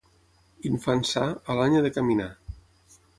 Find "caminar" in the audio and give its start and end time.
1.99-2.29